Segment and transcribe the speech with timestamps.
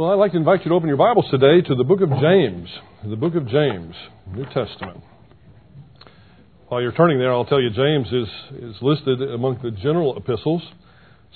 [0.00, 2.08] Well, I'd like to invite you to open your Bibles today to the book of
[2.08, 2.70] James.
[3.04, 3.94] The book of James,
[4.34, 5.02] New Testament.
[6.68, 10.62] While you're turning there, I'll tell you James is, is listed among the general epistles,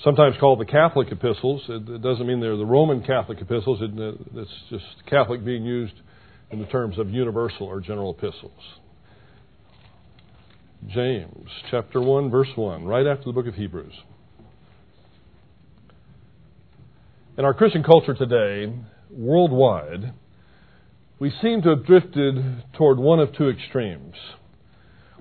[0.03, 1.61] sometimes called the Catholic epistles.
[1.69, 3.91] It, it doesn't mean they're the Roman Catholic epistles, it,
[4.33, 5.93] it's just Catholic being used
[6.49, 8.63] in the terms of universal or general epistles.
[10.87, 13.93] James chapter 1, verse 1, right after the book of Hebrews.
[17.37, 18.73] In our Christian culture today,
[19.11, 20.13] worldwide,
[21.19, 24.15] we seem to have drifted toward one of two extremes.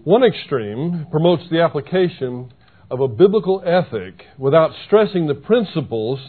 [0.04, 2.52] One extreme promotes the application
[2.88, 6.20] of a biblical ethic without stressing the principles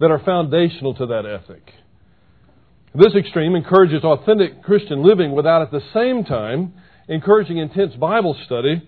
[0.00, 1.62] that are foundational to that ethic.
[2.94, 6.74] This extreme encourages authentic Christian living without at the same time
[7.08, 8.86] encouraging intense Bible study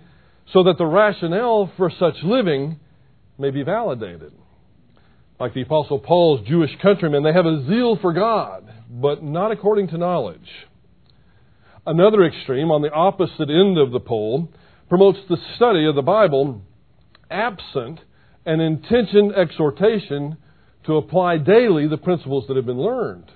[0.52, 2.80] so that the rationale for such living
[3.38, 4.32] may be validated.
[5.44, 9.88] Like the Apostle Paul's Jewish countrymen, they have a zeal for God, but not according
[9.88, 10.48] to knowledge.
[11.86, 14.48] Another extreme, on the opposite end of the pole,
[14.88, 16.62] promotes the study of the Bible
[17.30, 18.00] absent
[18.46, 20.38] an intentioned exhortation
[20.86, 23.30] to apply daily the principles that have been learned.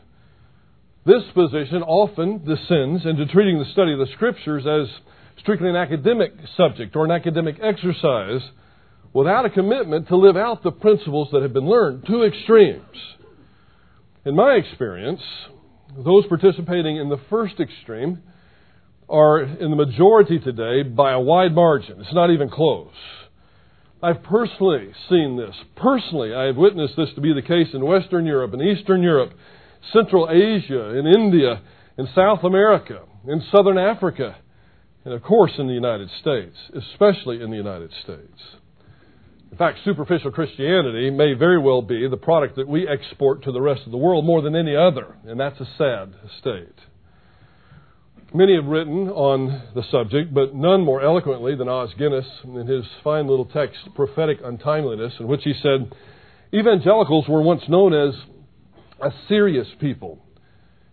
[1.04, 4.88] This position often descends into treating the study of the Scriptures as
[5.42, 8.40] strictly an academic subject or an academic exercise
[9.18, 12.04] without a commitment to live out the principles that have been learned.
[12.06, 12.84] Two extremes.
[14.24, 15.20] In my experience,
[16.04, 18.22] those participating in the first extreme
[19.08, 22.00] are in the majority today by a wide margin.
[22.00, 22.94] It's not even close.
[24.00, 25.56] I've personally seen this.
[25.74, 29.32] Personally, I have witnessed this to be the case in Western Europe and Eastern Europe,
[29.92, 31.60] Central Asia, in India,
[31.98, 34.36] in South America, in Southern Africa,
[35.04, 36.54] and of course in the United States,
[36.92, 38.38] especially in the United States.
[39.50, 43.60] In fact, superficial Christianity may very well be the product that we export to the
[43.60, 46.74] rest of the world more than any other, and that's a sad state.
[48.34, 52.84] Many have written on the subject, but none more eloquently than Os Guinness in his
[53.02, 55.90] fine little text, Prophetic Untimeliness, in which he said,
[56.52, 58.14] Evangelicals were once known as
[59.00, 60.18] a serious people.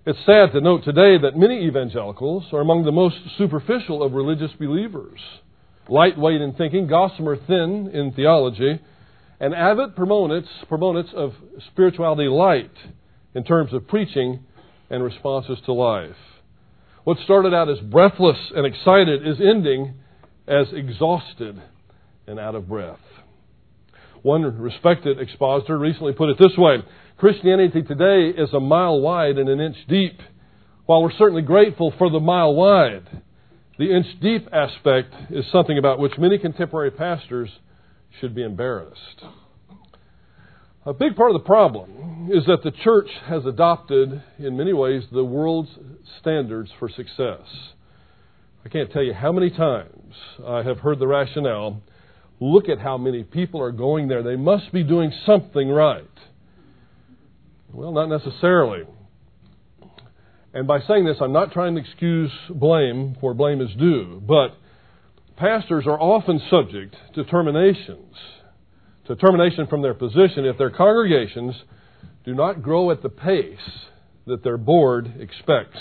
[0.05, 4.51] It's sad to note today that many evangelicals are among the most superficial of religious
[4.57, 5.19] believers
[5.89, 8.79] lightweight in thinking, gossamer thin in theology,
[9.39, 11.33] and avid proponents, proponents of
[11.71, 12.71] spirituality light
[13.33, 14.39] in terms of preaching
[14.89, 16.15] and responses to life.
[17.03, 19.95] What started out as breathless and excited is ending
[20.47, 21.61] as exhausted
[22.27, 22.99] and out of breath.
[24.21, 26.77] One respected expositor recently put it this way
[27.17, 30.19] Christianity today is a mile wide and an inch deep.
[30.85, 33.07] While we're certainly grateful for the mile wide,
[33.77, 37.49] the inch deep aspect is something about which many contemporary pastors
[38.19, 39.23] should be embarrassed.
[40.85, 45.03] A big part of the problem is that the church has adopted, in many ways,
[45.11, 45.71] the world's
[46.21, 47.41] standards for success.
[48.63, 50.13] I can't tell you how many times
[50.45, 51.81] I have heard the rationale
[52.39, 54.23] look at how many people are going there.
[54.23, 56.03] They must be doing something right.
[57.73, 58.83] Well, not necessarily.
[60.55, 64.55] And by saying this, I'm not trying to excuse blame where blame is due, but
[65.35, 68.15] pastors are often subject to terminations,
[69.07, 71.55] to termination from their position if their congregations
[72.23, 73.59] do not grow at the pace
[74.27, 75.77] that their board expects.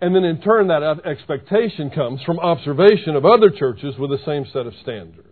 [0.00, 4.46] And then in turn, that expectation comes from observation of other churches with the same
[4.52, 5.26] set of standards.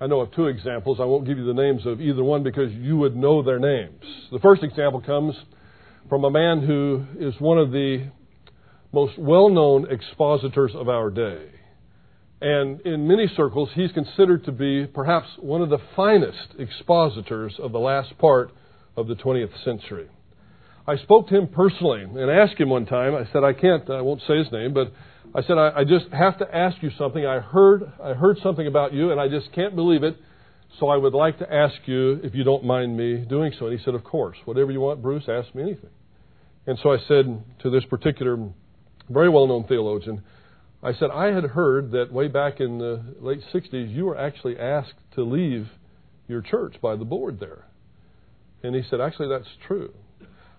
[0.00, 0.98] I know of two examples.
[1.00, 4.02] I won't give you the names of either one because you would know their names.
[4.32, 5.36] The first example comes
[6.08, 8.10] from a man who is one of the
[8.92, 11.46] most well known expositors of our day.
[12.40, 17.72] And in many circles, he's considered to be perhaps one of the finest expositors of
[17.72, 18.50] the last part
[18.96, 20.08] of the 20th century.
[20.86, 24.02] I spoke to him personally and asked him one time, I said, I can't, I
[24.02, 24.92] won't say his name, but
[25.34, 27.24] I said, I, I just have to ask you something.
[27.24, 30.16] I heard, I heard something about you and I just can't believe it.
[30.80, 33.66] So I would like to ask you if you don't mind me doing so.
[33.66, 34.36] And he said, Of course.
[34.44, 35.90] Whatever you want, Bruce, ask me anything.
[36.66, 38.38] And so I said to this particular,
[39.08, 40.22] very well known theologian,
[40.82, 44.58] I said, I had heard that way back in the late 60s, you were actually
[44.58, 45.68] asked to leave
[46.28, 47.64] your church by the board there.
[48.62, 49.92] And he said, Actually, that's true.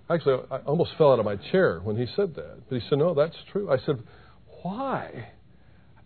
[0.10, 2.70] Actually, I almost fell out of my chair when he said that.
[2.70, 3.72] But he said, No, that's true.
[3.72, 4.02] I said,
[4.62, 5.30] Why?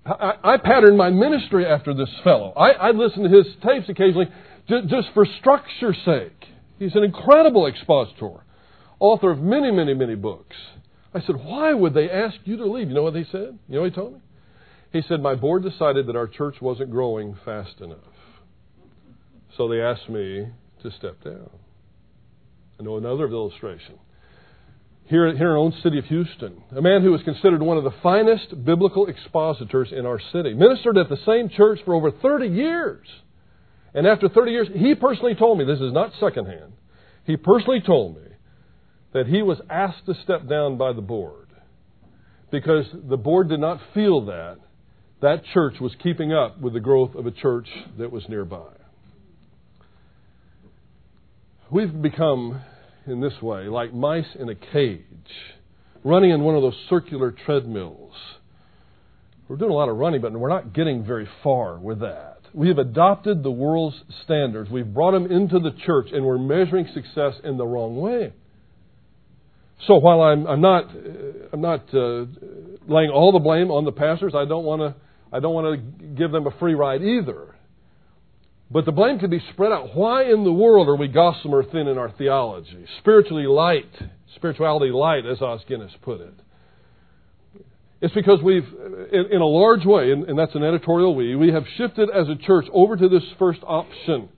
[0.06, 2.54] I, I patterned my ministry after this fellow.
[2.56, 4.28] I, I listen to his tapes occasionally
[4.68, 6.46] just for structure's sake.
[6.78, 8.44] He's an incredible expositor
[9.00, 10.56] author of many, many, many books.
[11.14, 12.90] I said, Why would they ask you to leave?
[12.90, 13.58] You know what he said?
[13.68, 14.20] You know what he told me?
[14.92, 17.98] He said, My board decided that our church wasn't growing fast enough.
[19.58, 20.48] So they asked me
[20.84, 21.50] to step down.
[22.80, 23.98] I know another illustration.
[25.10, 27.94] Here, in our own city of Houston, a man who was considered one of the
[28.04, 33.08] finest biblical expositors in our city, ministered at the same church for over 30 years.
[33.96, 36.74] And after 30 years, he personally told me, this is not secondhand,
[37.26, 38.30] he personally told me
[39.14, 41.48] that he was asked to step down by the board
[42.52, 44.58] because the board did not feel that
[45.22, 47.68] that church was keeping up with the growth of a church
[47.98, 48.74] that was nearby.
[51.72, 52.62] We've become,
[53.10, 55.04] in this way, like mice in a cage,
[56.04, 58.14] running in one of those circular treadmills.
[59.48, 62.38] We're doing a lot of running, but we're not getting very far with that.
[62.54, 64.70] We have adopted the world's standards.
[64.70, 68.34] We've brought them into the church, and we're measuring success in the wrong way.
[69.88, 70.86] So while I'm, I'm not,
[71.54, 72.26] I'm not uh,
[72.88, 74.96] laying all the blame on the pastors, I don't want to,
[75.32, 77.56] I don't want to give them a free ride either.
[78.72, 79.96] But the blame can be spread out.
[79.96, 82.86] Why in the world are we gossamer thin in our theology?
[83.00, 83.90] Spiritually light,
[84.36, 86.34] spirituality light, as Os Guinness put it.
[88.02, 88.68] It's because we've,
[89.12, 92.30] in, in a large way, and, and that's an editorial we, we have shifted as
[92.30, 94.30] a church over to this first option.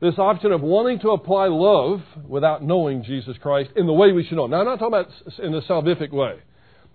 [0.00, 4.24] This option of wanting to apply love without knowing Jesus Christ in the way we
[4.24, 4.46] should know.
[4.46, 5.08] Now, I'm not talking about
[5.38, 6.40] in a salvific way.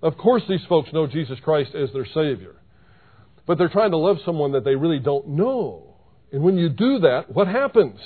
[0.03, 2.55] Of course, these folks know Jesus Christ as their Savior.
[3.47, 5.88] But they're trying to love someone that they really don't know.
[6.31, 7.99] And when you do that, what happens?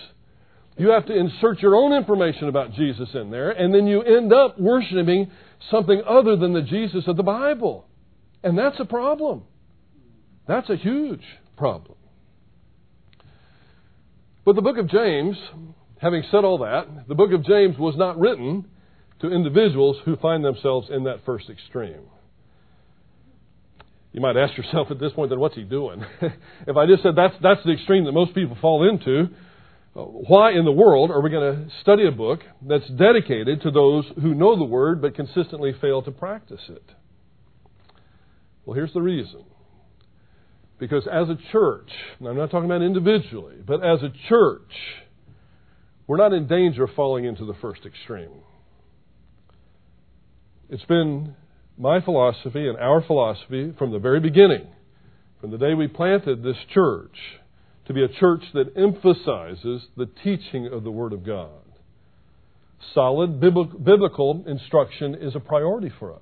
[0.78, 4.34] You have to insert your own information about Jesus in there, and then you end
[4.34, 5.32] up worshiping
[5.70, 7.86] something other than the Jesus of the Bible.
[8.44, 9.44] And that's a problem.
[10.48, 11.24] That's a huge
[11.58, 11.96] problem.
[14.46, 15.38] But the book of James,
[16.02, 18.66] having said all that, the book of James was not written
[19.22, 22.02] to individuals who find themselves in that first extreme.
[24.14, 26.06] You might ask yourself at this point, then what's he doing?
[26.22, 29.30] if I just said that's, that's the extreme that most people fall into,
[29.96, 34.06] why in the world are we going to study a book that's dedicated to those
[34.22, 36.84] who know the Word but consistently fail to practice it?
[38.66, 39.44] Well, here's the reason.
[40.80, 41.90] Because as a church,
[42.20, 44.72] and I'm not talking about individually, but as a church,
[46.08, 48.42] we're not in danger of falling into the first extreme.
[50.70, 51.36] It's been
[51.78, 54.68] my philosophy and our philosophy from the very beginning,
[55.42, 57.16] from the day we planted this church,
[57.86, 61.50] to be a church that emphasizes the teaching of the Word of God.
[62.94, 66.22] Solid biblical instruction is a priority for us.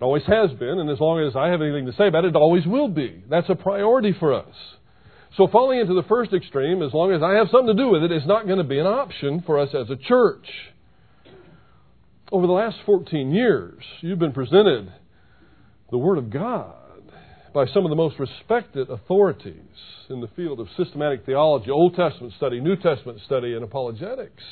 [0.00, 2.28] It always has been, and as long as I have anything to say about it,
[2.28, 3.24] it always will be.
[3.28, 4.54] That's a priority for us.
[5.36, 8.04] So falling into the first extreme, as long as I have something to do with
[8.04, 10.46] it, is not going to be an option for us as a church.
[12.30, 14.92] Over the last 14 years, you've been presented
[15.90, 16.74] the Word of God
[17.54, 19.54] by some of the most respected authorities
[20.10, 24.42] in the field of systematic theology, Old Testament study, New Testament study, and apologetics.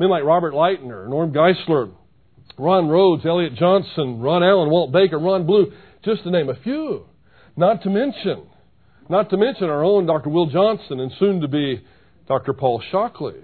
[0.00, 1.90] Men like Robert Lightner, Norm Geisler,
[2.56, 5.70] Ron Rhodes, Elliot Johnson, Ron Allen, Walt Baker, Ron Blue,
[6.02, 7.04] just to name a few.
[7.58, 8.44] Not to mention,
[9.10, 10.30] not to mention our own Dr.
[10.30, 11.84] Will Johnson and soon to be
[12.26, 12.54] Dr.
[12.54, 13.42] Paul Shockley.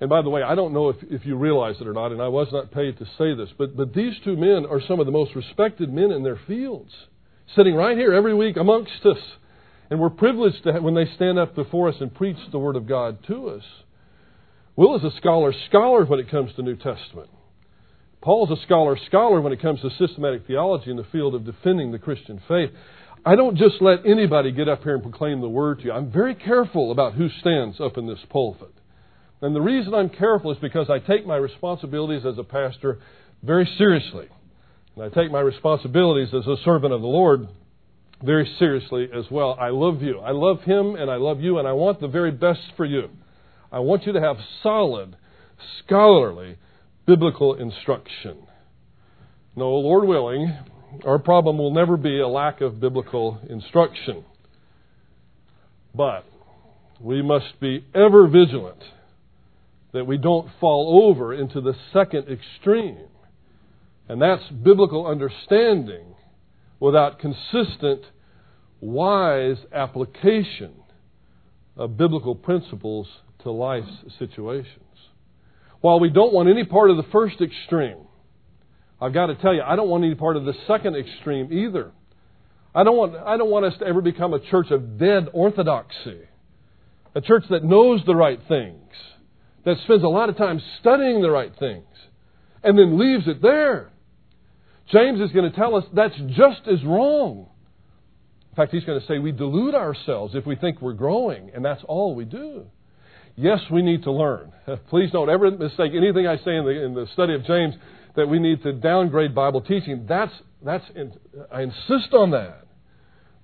[0.00, 2.22] And by the way, I don't know if, if you realize it or not, and
[2.22, 5.06] I was not paid to say this, but, but these two men are some of
[5.06, 6.92] the most respected men in their fields,
[7.56, 9.18] sitting right here every week amongst us.
[9.90, 12.76] And we're privileged to have, when they stand up before us and preach the Word
[12.76, 13.64] of God to us.
[14.76, 17.30] Will is a scholar, scholar when it comes to New Testament.
[18.20, 21.90] Paul's a scholar, scholar when it comes to systematic theology in the field of defending
[21.90, 22.70] the Christian faith.
[23.24, 25.92] I don't just let anybody get up here and proclaim the word to you.
[25.92, 28.72] I'm very careful about who stands up in this pulpit.
[29.40, 32.98] And the reason I'm careful is because I take my responsibilities as a pastor
[33.42, 34.26] very seriously.
[34.96, 37.48] And I take my responsibilities as a servant of the Lord
[38.22, 39.56] very seriously as well.
[39.60, 40.18] I love you.
[40.18, 43.10] I love him and I love you, and I want the very best for you.
[43.70, 45.16] I want you to have solid,
[45.84, 46.56] scholarly,
[47.06, 48.38] biblical instruction.
[49.54, 50.56] No, Lord willing,
[51.04, 54.24] our problem will never be a lack of biblical instruction.
[55.94, 56.24] But
[57.00, 58.82] we must be ever vigilant
[59.92, 63.06] that we don't fall over into the second extreme.
[64.08, 66.14] And that's biblical understanding
[66.80, 68.02] without consistent,
[68.80, 70.72] wise application
[71.76, 73.08] of biblical principles
[73.42, 74.84] to life's situations.
[75.80, 77.98] While we don't want any part of the first extreme,
[79.00, 81.92] I've got to tell you, I don't want any part of the second extreme either.
[82.74, 86.20] I don't want, I don't want us to ever become a church of dead orthodoxy,
[87.14, 88.92] a church that knows the right things,
[89.68, 91.84] that spends a lot of time studying the right things,
[92.62, 93.90] and then leaves it there.
[94.90, 97.48] James is going to tell us that's just as wrong.
[98.50, 101.64] In fact, he's going to say we delude ourselves if we think we're growing, and
[101.64, 102.64] that's all we do.
[103.36, 104.52] Yes, we need to learn.
[104.90, 107.74] Please don't ever mistake anything I say in the, in the study of James
[108.16, 110.06] that we need to downgrade Bible teaching.
[110.08, 110.32] That's,
[110.64, 110.84] that's,
[111.52, 112.64] I insist on that.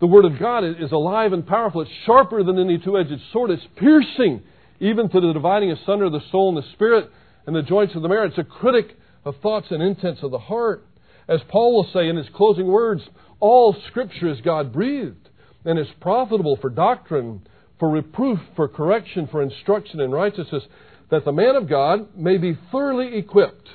[0.01, 1.83] The Word of God is alive and powerful.
[1.83, 3.51] It's sharper than any two edged sword.
[3.51, 4.43] It's piercing,
[4.81, 7.11] even to the dividing asunder of the soul and the spirit
[7.47, 8.27] and the joints of the marrow.
[8.27, 10.87] It's a critic of thoughts and intents of the heart.
[11.29, 13.03] As Paul will say in his closing words,
[13.41, 15.29] all Scripture is God breathed
[15.65, 17.47] and is profitable for doctrine,
[17.79, 20.63] for reproof, for correction, for instruction in righteousness,
[21.11, 23.69] that the man of God may be thoroughly equipped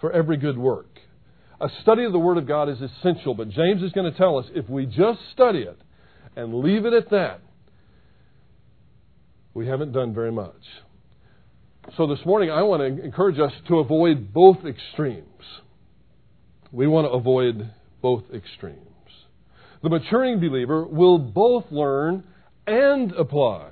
[0.00, 0.98] for every good work.
[1.60, 4.38] A study of the Word of God is essential, but James is going to tell
[4.38, 5.78] us if we just study it
[6.36, 7.40] and leave it at that,
[9.58, 10.54] we haven't done very much.
[11.96, 15.24] So this morning, I want to encourage us to avoid both extremes.
[16.70, 17.68] We want to avoid
[18.00, 18.78] both extremes.
[19.82, 22.22] The maturing believer will both learn
[22.68, 23.70] and apply.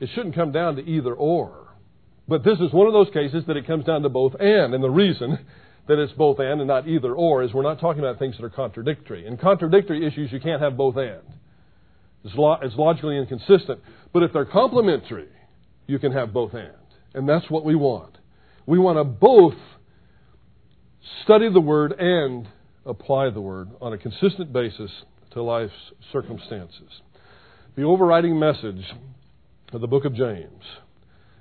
[0.00, 1.68] It shouldn't come down to either or.
[2.26, 4.72] But this is one of those cases that it comes down to both and.
[4.72, 5.38] And the reason
[5.86, 8.44] that it's both and and not either or is we're not talking about things that
[8.44, 9.26] are contradictory.
[9.26, 11.20] In contradictory issues, you can't have both and.
[12.24, 13.80] It's, lo- it's logically inconsistent.
[14.12, 15.28] But if they're complementary,
[15.86, 16.72] you can have both and.
[17.14, 18.16] And that's what we want.
[18.66, 19.54] We want to both
[21.22, 22.48] study the Word and
[22.86, 24.90] apply the Word on a consistent basis
[25.32, 25.72] to life's
[26.12, 26.88] circumstances.
[27.76, 28.84] The overriding message
[29.72, 30.62] of the book of James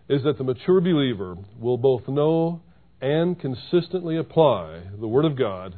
[0.09, 2.61] is that the mature believer will both know
[3.01, 5.75] and consistently apply the Word of God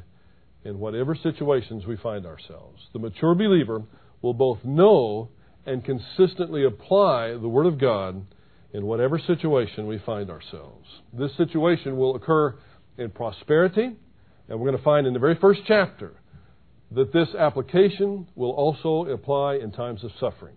[0.63, 2.81] in whatever situations we find ourselves.
[2.93, 3.83] The mature believer
[4.25, 5.29] will both know
[5.67, 8.25] and consistently apply the Word of God
[8.73, 10.87] in whatever situation we find ourselves.
[11.13, 12.55] This situation will occur
[12.97, 13.95] in prosperity,
[14.49, 16.13] and we're going to find in the very first chapter
[16.91, 20.55] that this application will also apply in times of suffering.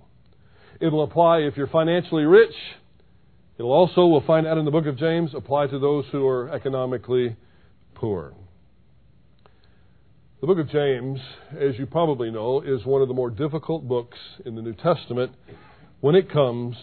[0.80, 2.54] It'll apply if you're financially rich.
[3.58, 6.50] It'll also, we'll find out in the book of James, apply to those who are
[6.54, 7.36] economically
[7.94, 8.32] poor.
[10.40, 11.18] The book of James,
[11.58, 14.16] as you probably know, is one of the more difficult books
[14.46, 15.32] in the New Testament
[15.98, 16.76] when it comes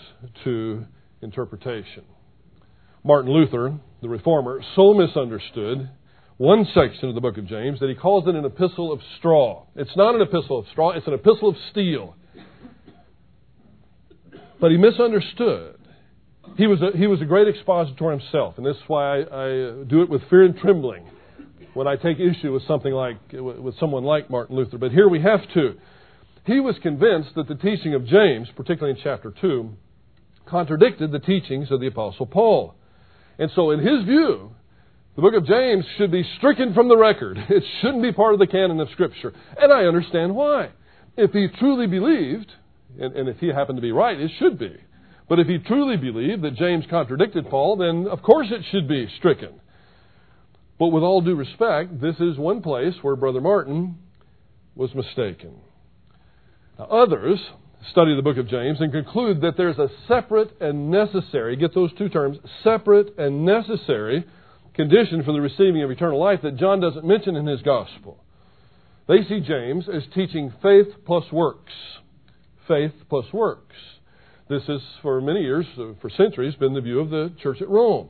[0.44, 0.84] to
[1.22, 2.04] interpretation.
[3.06, 5.90] Martin Luther, the reformer, so misunderstood
[6.36, 9.64] one section of the book of James that he calls it an epistle of straw.
[9.78, 12.18] It's not an epistle of straw, it's an epistle of steel.
[14.60, 15.78] But he misunderstood.
[16.58, 19.84] He was a, he was a great expositor himself, and this is why I, I
[19.88, 21.08] do it with fear and trembling
[21.76, 24.78] when I take issue with something like with someone like Martin Luther.
[24.78, 25.76] But here we have to.
[26.46, 29.70] He was convinced that the teaching of James, particularly in chapter 2,
[30.46, 32.76] contradicted the teachings of the Apostle Paul.
[33.38, 34.52] And so, in his view,
[35.16, 37.38] the book of James should be stricken from the record.
[37.50, 39.34] It shouldn't be part of the canon of Scripture.
[39.58, 40.70] And I understand why.
[41.18, 42.52] If he truly believed,
[43.00, 44.76] and, and if he happened to be right, it should be.
[45.28, 49.10] But if he truly believed that James contradicted Paul, then of course it should be
[49.18, 49.60] stricken.
[50.78, 53.98] But with all due respect, this is one place where Brother Martin
[54.76, 55.56] was mistaken.
[56.78, 57.40] Now, others
[57.92, 61.94] study the book of James and conclude that there's a separate and necessary, get those
[61.98, 64.26] two terms, separate and necessary
[64.74, 68.22] condition for the receiving of eternal life that John doesn't mention in his gospel.
[69.08, 71.72] They see James as teaching faith plus works.
[72.68, 73.76] Faith plus works.
[74.50, 75.66] This has, for many years,
[76.02, 78.10] for centuries, been the view of the church at Rome,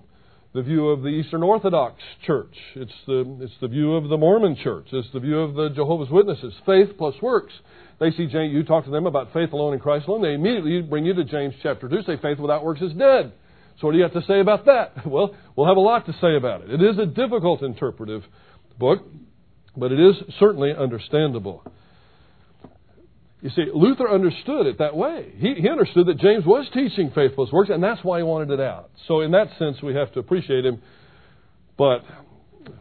[0.56, 2.56] the view of the Eastern Orthodox Church.
[2.76, 4.88] It's the, it's the view of the Mormon Church.
[4.94, 6.54] It's the view of the Jehovah's Witnesses.
[6.66, 7.52] Faith plus works.
[8.00, 10.82] They see James, you talk to them about faith alone in Christ alone, they immediately
[10.82, 13.34] bring you to James chapter 2, say faith without works is dead.
[13.82, 14.94] So what do you have to say about that?
[15.06, 16.72] Well, we'll have a lot to say about it.
[16.72, 18.24] It is a difficult interpretive
[18.80, 19.04] book,
[19.76, 21.64] but it is certainly understandable.
[23.46, 25.32] You see, Luther understood it that way.
[25.38, 28.50] He, he understood that James was teaching faith plus works, and that's why he wanted
[28.50, 28.90] it out.
[29.08, 30.82] So, in that sense, we have to appreciate him.
[31.78, 32.00] But
[32.66, 32.72] uh,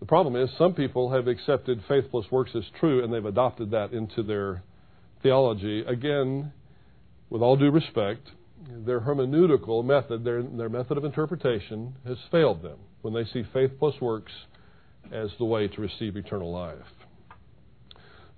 [0.00, 3.70] the problem is, some people have accepted faith plus works as true, and they've adopted
[3.70, 4.64] that into their
[5.22, 5.84] theology.
[5.86, 6.52] Again,
[7.30, 8.26] with all due respect,
[8.84, 13.70] their hermeneutical method, their, their method of interpretation, has failed them when they see faith
[13.78, 14.32] plus works
[15.12, 17.03] as the way to receive eternal life.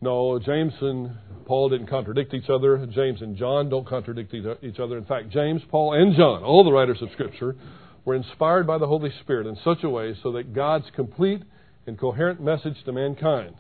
[0.00, 2.87] No, James and Paul didn't contradict each other.
[2.87, 4.99] James and John don't contradict each other.
[4.99, 7.57] In fact, James, Paul, and John, all the writers of Scripture,
[8.05, 11.43] were inspired by the Holy Spirit in such a way so that God's complete
[11.87, 13.55] and coherent message to mankind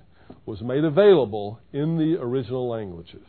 [0.44, 3.26] was made available in the original languages.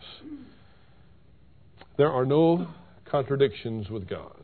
[1.97, 2.67] There are no
[3.05, 4.43] contradictions with God.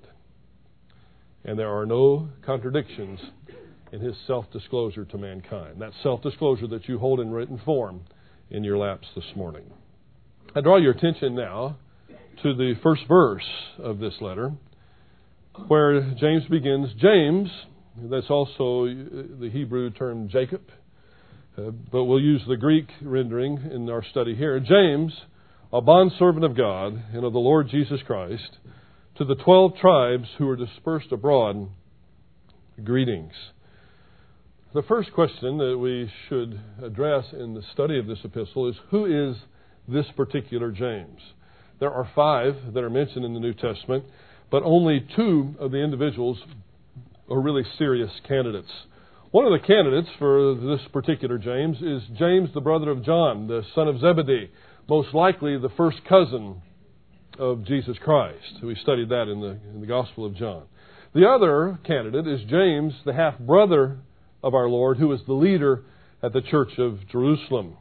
[1.45, 3.19] And there are no contradictions
[3.91, 5.81] in his self disclosure to mankind.
[5.81, 8.01] That self disclosure that you hold in written form
[8.53, 9.63] in your laps this morning.
[10.55, 11.77] I draw your attention now
[12.43, 13.43] to the first verse
[13.79, 14.51] of this letter,
[15.67, 16.89] where James begins.
[17.01, 17.49] James,
[17.97, 20.61] that's also the Hebrew term Jacob,
[21.57, 24.59] uh, but we'll use the Greek rendering in our study here.
[24.59, 25.13] James,
[25.71, 28.57] a bondservant of God and of the Lord Jesus Christ,
[29.17, 31.69] to the twelve tribes who are dispersed abroad,
[32.83, 33.33] greetings.
[34.73, 39.05] The first question that we should address in the study of this epistle is who
[39.05, 39.35] is
[39.87, 41.19] this particular James?
[41.79, 44.03] There are five that are mentioned in the New Testament,
[44.49, 46.39] but only two of the individuals
[47.29, 48.71] are really serious candidates.
[49.29, 53.61] One of the candidates for this particular James is James, the brother of John, the
[53.75, 54.49] son of Zebedee,
[54.89, 56.63] most likely the first cousin
[57.37, 58.63] of Jesus Christ.
[58.63, 60.63] We studied that in the, in the Gospel of John.
[61.13, 63.99] The other candidate is James, the half brother
[64.43, 65.83] of our Lord, who is the leader
[66.21, 67.77] at the Church of Jerusalem.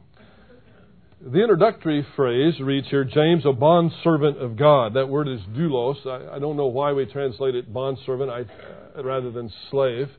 [1.25, 4.95] The introductory phrase reads here, James, a bondservant of God.
[4.95, 6.05] That word is doulos.
[6.05, 10.09] I, I don't know why we translate it bondservant I, uh, rather than slave.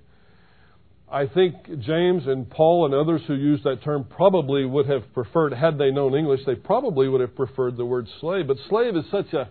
[1.10, 5.52] I think James and Paul and others who use that term probably would have preferred,
[5.52, 8.46] had they known English, they probably would have preferred the word slave.
[8.46, 9.50] But slave is such a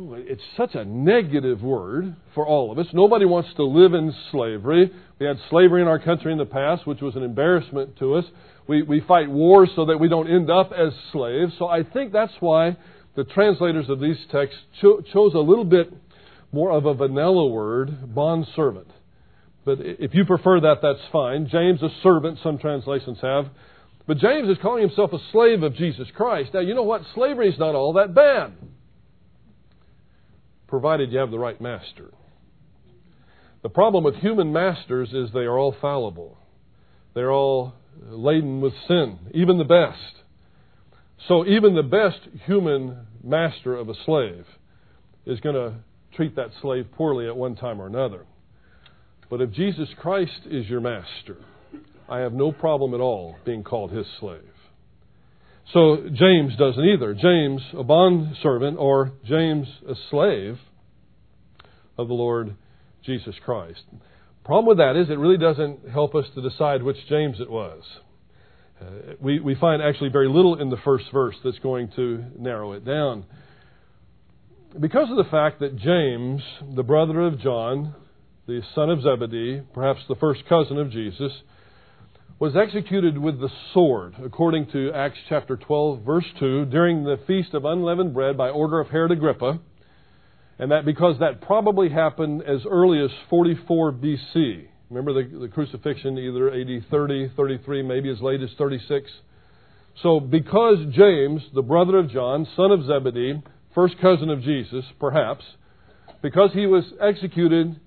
[0.00, 2.86] it's such a negative word for all of us.
[2.92, 4.92] Nobody wants to live in slavery.
[5.18, 8.24] We had slavery in our country in the past, which was an embarrassment to us.
[8.68, 11.52] We, we fight wars so that we don't end up as slaves.
[11.58, 12.76] So I think that's why
[13.16, 15.92] the translators of these texts cho- chose a little bit
[16.52, 18.88] more of a vanilla word, bondservant.
[19.64, 21.48] But if you prefer that, that's fine.
[21.48, 23.46] James, a servant, some translations have.
[24.06, 26.54] But James is calling himself a slave of Jesus Christ.
[26.54, 27.02] Now, you know what?
[27.14, 28.52] Slavery is not all that bad
[30.68, 32.12] provided you have the right master.
[33.62, 36.38] The problem with human masters is they are all fallible.
[37.14, 40.22] They're all laden with sin, even the best.
[41.26, 44.44] So even the best human master of a slave
[45.26, 45.74] is going to
[46.14, 48.24] treat that slave poorly at one time or another.
[49.28, 51.36] But if Jesus Christ is your master,
[52.08, 54.42] I have no problem at all being called his slave.
[55.72, 57.14] So James doesn't either.
[57.14, 60.58] James, a bond servant, or James, a slave
[61.98, 62.56] of the Lord
[63.04, 63.82] Jesus Christ.
[64.44, 67.82] Problem with that is it really doesn't help us to decide which James it was.
[68.80, 72.72] Uh, we, we find actually very little in the first verse that's going to narrow
[72.72, 73.24] it down.
[74.78, 76.42] Because of the fact that James,
[76.76, 77.94] the brother of John,
[78.46, 81.32] the son of Zebedee, perhaps the first cousin of Jesus,
[82.38, 87.52] was executed with the sword, according to Acts chapter 12, verse 2, during the Feast
[87.52, 89.58] of Unleavened Bread by order of Herod Agrippa,
[90.60, 94.66] and that because that probably happened as early as 44 BC.
[94.88, 99.10] Remember the, the crucifixion, either AD 30, 33, maybe as late as 36.
[100.04, 103.42] So, because James, the brother of John, son of Zebedee,
[103.74, 105.44] first cousin of Jesus, perhaps,
[106.22, 107.80] because he was executed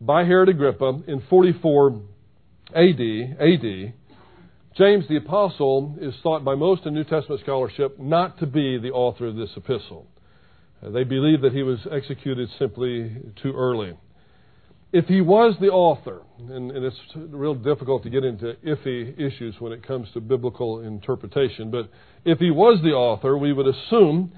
[0.00, 2.00] by Herod Agrippa in 44
[2.74, 3.00] AD,
[3.40, 3.94] AD,
[4.76, 8.90] James the Apostle is thought by most in New Testament scholarship not to be the
[8.90, 10.06] author of this epistle.
[10.84, 13.10] Uh, they believe that he was executed simply
[13.42, 13.96] too early.
[14.92, 19.54] If he was the author, and, and, it's real difficult to get into iffy issues
[19.58, 21.90] when it comes to biblical interpretation, but
[22.24, 24.32] if he was the author, we would assume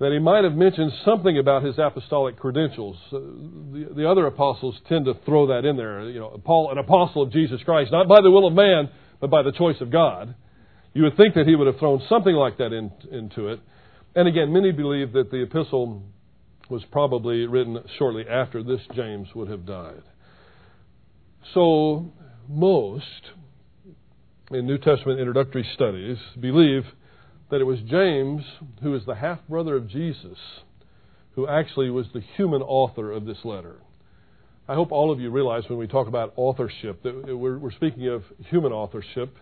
[0.00, 2.96] that he might have mentioned something about his apostolic credentials.
[3.12, 6.08] Uh, the, the, other apostles tend to throw that in there.
[6.08, 8.88] You know, Paul, an apostle of Jesus Christ, not by the will of man,
[9.20, 10.34] but by the choice of God.
[10.94, 13.60] You would think that he would have thrown something like that in, into it.
[14.16, 16.02] And again, many believe that the epistle
[16.70, 20.02] was probably written shortly after this James would have died.
[21.52, 22.10] So,
[22.48, 23.04] most
[24.50, 26.84] in New Testament introductory studies believe
[27.50, 28.44] that it was James,
[28.82, 30.38] who is the half brother of Jesus,
[31.34, 33.76] who actually was the human author of this letter.
[34.68, 38.06] I hope all of you realize when we talk about authorship that we're, we're speaking
[38.08, 39.36] of human authorship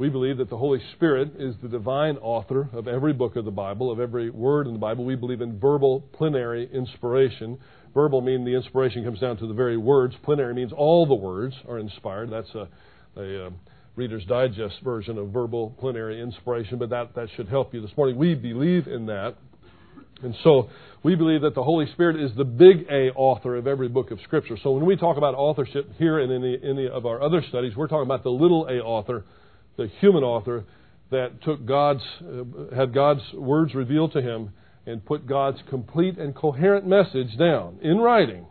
[0.00, 3.50] we believe that the Holy Spirit is the divine author of every book of the
[3.50, 5.04] Bible, of every word in the Bible.
[5.04, 7.58] We believe in verbal plenary inspiration.
[7.92, 10.14] Verbal means the inspiration comes down to the very words.
[10.22, 12.30] Plenary means all the words are inspired.
[12.30, 12.66] That's a,
[13.14, 13.50] a, a
[13.96, 18.16] Reader's Digest version of verbal plenary inspiration, but that, that should help you this morning.
[18.16, 19.36] We believe in that.
[20.22, 20.68] And so
[21.02, 24.18] we believe that the Holy Spirit is the big A author of every book of
[24.24, 24.56] Scripture.
[24.62, 27.74] So when we talk about authorship here and in any, any of our other studies,
[27.74, 29.24] we're talking about the little a author
[29.80, 30.64] the human author
[31.10, 34.50] that took God's, uh, had God's words revealed to him
[34.86, 38.46] and put God's complete and coherent message down in writing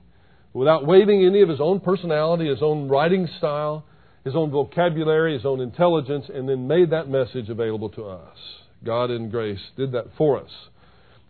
[0.54, 3.86] without waiving any of his own personality, his own writing style,
[4.24, 8.38] his own vocabulary, his own intelligence, and then made that message available to us.
[8.84, 10.52] God in grace did that for us.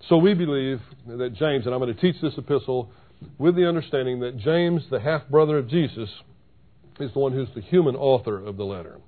[0.08, 2.92] So we believe that James, and I'm going to teach this epistle
[3.38, 6.10] with the understanding that James, the half brother of Jesus,
[7.00, 9.00] is the one who's the human author of the letter.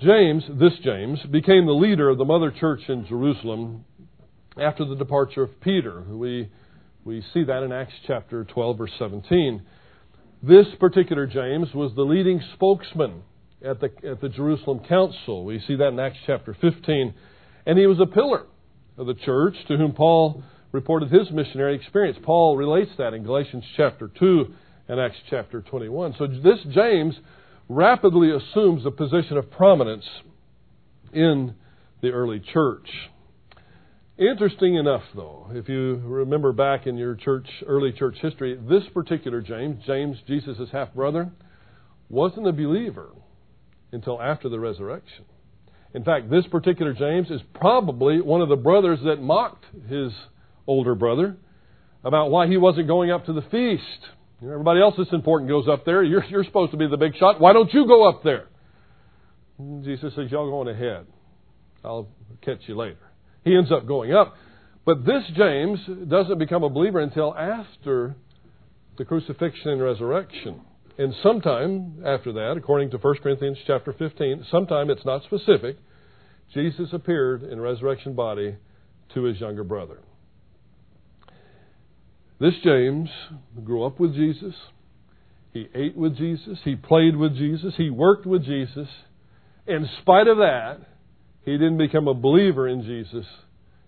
[0.00, 3.84] James, this James, became the leader of the mother church in Jerusalem
[4.56, 6.02] after the departure of Peter.
[6.02, 6.50] We,
[7.04, 9.62] we see that in Acts chapter 12, verse 17.
[10.42, 13.22] This particular James was the leading spokesman
[13.64, 15.44] at the, at the Jerusalem Council.
[15.44, 17.12] We see that in Acts chapter 15.
[17.66, 18.46] And he was a pillar
[18.96, 22.18] of the church to whom Paul reported his missionary experience.
[22.22, 24.46] Paul relates that in Galatians chapter 2
[24.86, 26.14] and Acts chapter 21.
[26.18, 27.16] So this James
[27.68, 30.06] rapidly assumes a position of prominence
[31.12, 31.54] in
[32.00, 32.88] the early church.
[34.18, 39.40] Interesting enough, though, if you remember back in your church, early church history, this particular
[39.40, 41.30] James, James, Jesus' half brother,
[42.08, 43.10] wasn't a believer
[43.92, 45.24] until after the resurrection.
[45.94, 50.10] In fact, this particular James is probably one of the brothers that mocked his
[50.66, 51.36] older brother
[52.02, 54.08] about why he wasn't going up to the feast.
[54.42, 56.02] Everybody else that's important goes up there.
[56.02, 57.40] You're, you're supposed to be the big shot.
[57.40, 58.48] Why don't you go up there?
[59.84, 61.06] Jesus says, Y'all go on ahead.
[61.84, 62.08] I'll
[62.42, 63.07] catch you later.
[63.48, 64.34] He ends up going up.
[64.84, 68.14] But this James doesn't become a believer until after
[68.98, 70.60] the crucifixion and resurrection.
[70.98, 75.76] And sometime after that, according to 1 Corinthians chapter 15, sometime it's not specific,
[76.52, 78.56] Jesus appeared in resurrection body
[79.14, 79.98] to his younger brother.
[82.40, 83.08] This James
[83.64, 84.54] grew up with Jesus.
[85.52, 86.58] He ate with Jesus.
[86.64, 87.74] He played with Jesus.
[87.76, 88.88] He worked with Jesus.
[89.66, 90.80] In spite of that,
[91.48, 93.24] he didn't become a believer in Jesus.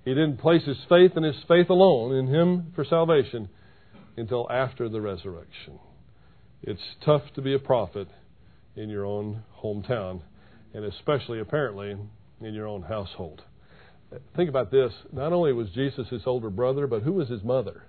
[0.04, 3.50] He didn't place his faith and his faith alone in him for salvation
[4.16, 5.78] until after the resurrection.
[6.62, 8.08] It's tough to be a prophet
[8.76, 10.22] in your own hometown,
[10.72, 11.96] and especially, apparently,
[12.40, 13.42] in your own household.
[14.34, 14.92] Think about this.
[15.12, 17.82] Not only was Jesus his older brother, but who was his mother?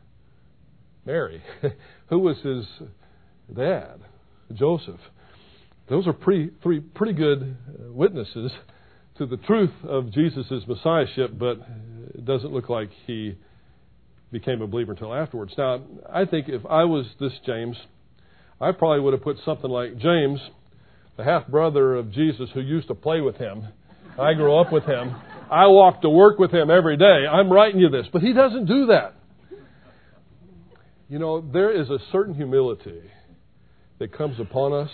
[1.06, 1.42] Mary.
[2.08, 2.66] who was his
[3.56, 4.02] dad?
[4.54, 5.00] Joseph.
[5.88, 8.52] Those are pretty, three pretty good uh, witnesses
[9.22, 11.60] to the truth of Jesus' messiahship, but
[12.16, 13.38] it doesn't look like he
[14.32, 15.54] became a believer until afterwards.
[15.56, 17.78] Now, I think if I was this James,
[18.60, 20.40] I probably would have put something like James,
[21.18, 23.68] the half brother of Jesus who used to play with him.
[24.18, 25.16] I grew up with him.
[25.52, 27.28] I walk to work with him every day.
[27.32, 28.08] I'm writing you this.
[28.12, 29.14] But he doesn't do that.
[31.10, 33.04] You know, there is a certain humility
[34.00, 34.90] that comes upon us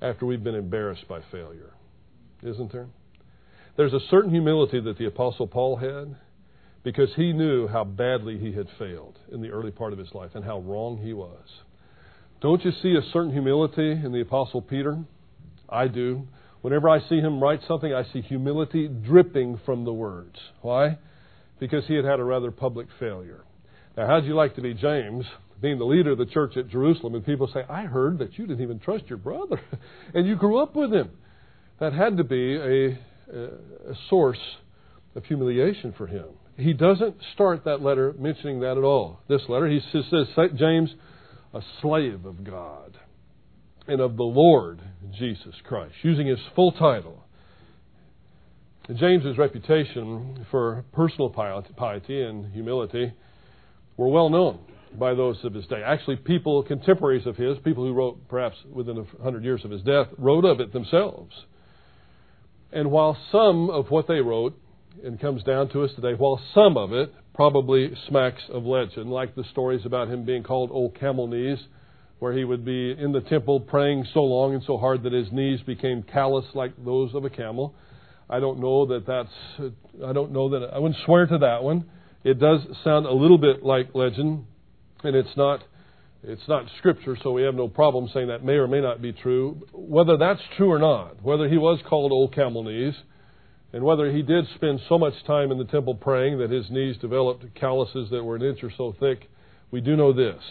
[0.00, 1.72] after we've been embarrassed by failure,
[2.44, 2.86] isn't there?
[3.78, 6.16] There's a certain humility that the Apostle Paul had
[6.82, 10.32] because he knew how badly he had failed in the early part of his life
[10.34, 11.46] and how wrong he was.
[12.40, 14.98] Don't you see a certain humility in the Apostle Peter?
[15.68, 16.26] I do.
[16.60, 20.34] Whenever I see him write something, I see humility dripping from the words.
[20.60, 20.98] Why?
[21.60, 23.44] Because he had had a rather public failure.
[23.96, 25.24] Now, how'd you like to be James,
[25.62, 28.48] being the leader of the church at Jerusalem, and people say, I heard that you
[28.48, 29.60] didn't even trust your brother,
[30.14, 31.10] and you grew up with him?
[31.78, 32.98] That had to be a,
[33.32, 34.38] a source
[35.14, 36.26] of humiliation for him.
[36.56, 39.20] He doesn't start that letter mentioning that at all.
[39.28, 40.90] This letter, he says, James,
[41.54, 42.98] a slave of God
[43.86, 44.80] and of the Lord
[45.18, 47.24] Jesus Christ, using his full title.
[48.94, 53.12] James's reputation for personal piety and humility
[53.96, 54.60] were well known
[54.98, 55.82] by those of his day.
[55.84, 59.82] Actually, people, contemporaries of his, people who wrote perhaps within a hundred years of his
[59.82, 61.34] death, wrote of it themselves.
[62.72, 64.58] And while some of what they wrote,
[65.04, 69.34] and comes down to us today, while some of it probably smacks of legend, like
[69.34, 71.58] the stories about him being called Old Camel Knees,
[72.18, 75.30] where he would be in the temple praying so long and so hard that his
[75.30, 77.74] knees became callous like those of a camel.
[78.28, 79.72] I don't know that that's,
[80.04, 81.88] I don't know that, I wouldn't swear to that one.
[82.24, 84.44] It does sound a little bit like legend,
[85.04, 85.62] and it's not,
[86.22, 89.12] it's not scripture, so we have no problem saying that may or may not be
[89.12, 89.62] true.
[89.72, 92.94] Whether that's true or not, whether he was called Old Camel Knees,
[93.72, 96.96] and whether he did spend so much time in the temple praying that his knees
[96.96, 99.28] developed calluses that were an inch or so thick,
[99.70, 100.42] we do know this.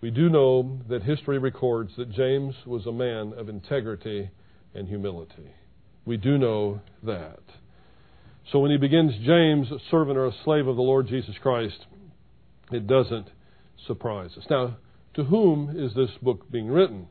[0.00, 4.28] We do know that history records that James was a man of integrity
[4.74, 5.54] and humility.
[6.04, 7.40] We do know that.
[8.50, 11.86] So when he begins James, a servant or a slave of the Lord Jesus Christ,
[12.72, 13.28] it doesn't
[13.86, 14.44] surprise us.
[14.48, 14.76] Now,
[15.14, 17.08] to whom is this book being written?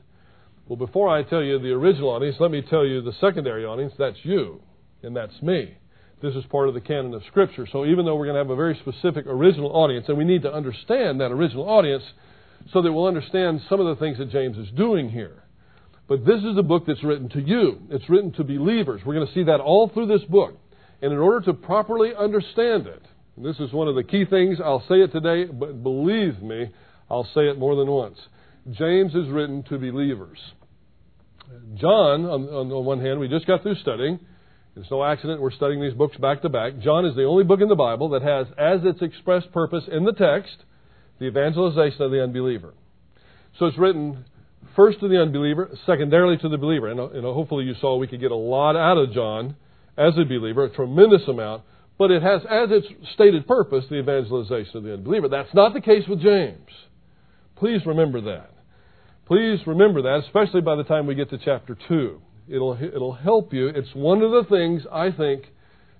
[0.68, 3.94] Well, before I tell you the original audience, let me tell you the secondary audience.
[3.98, 4.62] That's you
[5.04, 5.78] and that's me.
[6.22, 7.68] This is part of the canon of Scripture.
[7.72, 10.44] So even though we're going to have a very specific original audience, and we need
[10.44, 12.04] to understand that original audience
[12.72, 15.44] so that we'll understand some of the things that James is doing here.
[16.08, 17.82] But this is a book that's written to you.
[17.90, 19.02] It's written to believers.
[19.04, 20.60] We're going to see that all through this book.
[21.02, 23.02] And in order to properly understand it,
[23.38, 24.60] This is one of the key things.
[24.64, 26.70] I'll say it today, but believe me,
[27.10, 28.18] I'll say it more than once.
[28.72, 30.38] James is written to believers.
[31.76, 34.20] John, on, on the one hand, we just got through studying.
[34.76, 36.80] It's no accident we're studying these books back to back.
[36.80, 40.06] John is the only book in the Bible that has, as its express purpose in
[40.06, 40.56] the text,
[41.20, 42.74] the evangelization of the unbeliever.
[43.60, 44.26] So it's written
[44.76, 46.88] first to the unbeliever, secondarily to the believer.
[46.88, 49.56] And, uh, and hopefully you saw we could get a lot out of John
[49.98, 51.64] as a believer, a tremendous amount.
[52.02, 55.28] But it has as its stated purpose the evangelization of the unbeliever.
[55.28, 56.68] That's not the case with James.
[57.58, 58.50] Please remember that.
[59.28, 62.20] Please remember that, especially by the time we get to chapter 2.
[62.50, 63.68] It'll, it'll help you.
[63.68, 65.44] It's one of the things I think,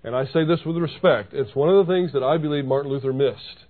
[0.04, 2.90] and I say this with respect, it's one of the things that I believe Martin
[2.90, 3.68] Luther missed.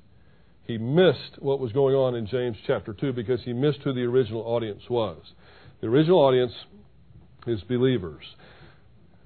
[0.63, 4.03] He missed what was going on in James chapter 2 because he missed who the
[4.03, 5.19] original audience was.
[5.81, 6.53] The original audience
[7.45, 8.23] is believers.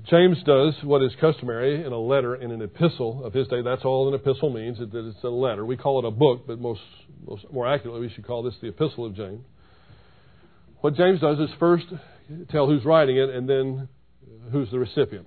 [0.10, 3.64] James does what is customary in a letter, in an epistle of his day.
[3.64, 5.66] That's all an epistle means, that it's a letter.
[5.66, 6.82] We call it a book, but most,
[7.26, 9.44] most more accurately, we should call this the epistle of James.
[10.82, 11.86] What James does is first
[12.52, 13.88] tell who's writing it and then
[14.52, 15.26] who's the recipient.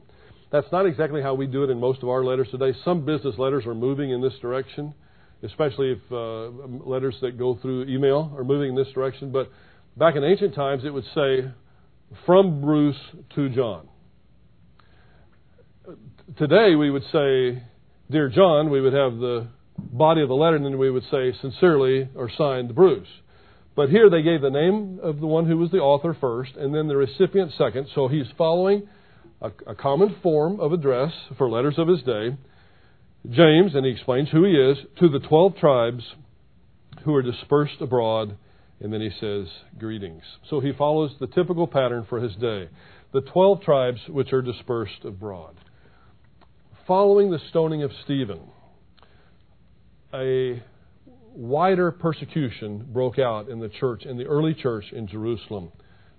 [0.52, 2.72] That's not exactly how we do it in most of our letters today.
[2.84, 4.94] Some business letters are moving in this direction,
[5.42, 6.50] especially if uh,
[6.88, 9.32] letters that go through email are moving in this direction.
[9.32, 9.50] But
[9.96, 11.50] back in ancient times, it would say,
[12.24, 12.96] from Bruce
[13.34, 13.88] to John.
[16.36, 17.62] Today, we would say,
[18.10, 21.32] Dear John, we would have the body of the letter, and then we would say,
[21.40, 23.08] sincerely, or signed Bruce.
[23.74, 26.74] But here they gave the name of the one who was the author first, and
[26.74, 27.88] then the recipient second.
[27.94, 28.86] So he's following
[29.40, 32.36] a, a common form of address for letters of his day.
[33.30, 36.04] James, and he explains who he is, to the 12 tribes
[37.06, 38.36] who are dispersed abroad,
[38.80, 39.46] and then he says,
[39.78, 40.24] Greetings.
[40.50, 42.68] So he follows the typical pattern for his day.
[43.14, 45.56] The 12 tribes which are dispersed abroad.
[46.88, 48.40] Following the stoning of Stephen,
[50.14, 50.62] a
[51.34, 55.70] wider persecution broke out in the church, in the early church in Jerusalem.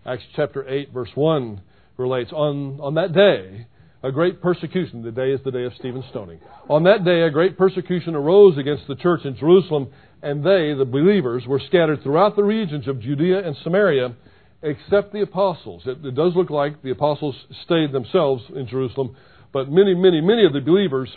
[0.05, 1.62] Acts chapter 8, verse 1
[1.97, 3.65] relates on, on that day,
[4.03, 5.01] a great persecution.
[5.01, 6.39] The day is the day of Stephen's stoning.
[6.69, 9.88] On that day, a great persecution arose against the church in Jerusalem,
[10.21, 14.13] and they, the believers, were scattered throughout the regions of Judea and Samaria,
[14.62, 15.82] except the apostles.
[15.88, 19.15] It, it does look like the apostles stayed themselves in Jerusalem,
[19.51, 21.09] but many, many, many of the believers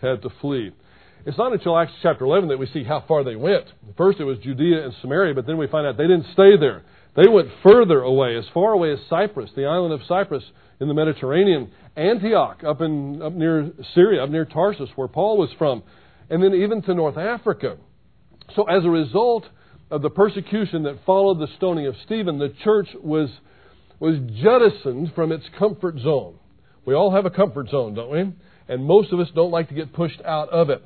[0.00, 0.72] had to flee.
[1.24, 3.66] It's not until Acts chapter 11 that we see how far they went.
[3.96, 6.82] First it was Judea and Samaria, but then we find out they didn't stay there.
[7.14, 10.42] They went further away, as far away as Cyprus, the island of Cyprus
[10.80, 15.50] in the Mediterranean, Antioch up in up near Syria, up near Tarsus, where Paul was
[15.58, 15.82] from,
[16.30, 17.76] and then even to North Africa.
[18.56, 19.46] So as a result
[19.90, 23.28] of the persecution that followed the stoning of Stephen, the church was
[24.00, 26.36] was jettisoned from its comfort zone.
[26.84, 28.32] We all have a comfort zone, don't we?
[28.68, 30.84] And most of us don't like to get pushed out of it.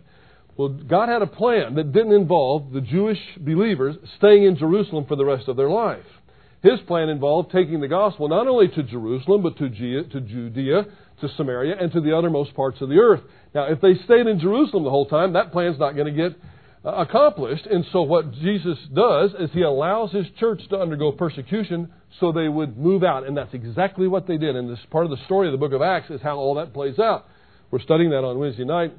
[0.56, 5.16] Well, God had a plan that didn't involve the Jewish believers staying in Jerusalem for
[5.16, 6.04] the rest of their life.
[6.62, 10.84] His plan involved taking the gospel not only to Jerusalem, but to Judea,
[11.20, 13.20] to Samaria, and to the uttermost parts of the earth.
[13.54, 16.38] Now, if they stayed in Jerusalem the whole time, that plan's not going to get
[16.86, 17.66] Uh, accomplished.
[17.66, 22.48] And so, what Jesus does is he allows his church to undergo persecution so they
[22.48, 23.26] would move out.
[23.26, 24.54] And that's exactly what they did.
[24.54, 26.72] And this part of the story of the book of Acts is how all that
[26.72, 27.26] plays out.
[27.72, 28.94] We're studying that on Wednesday night.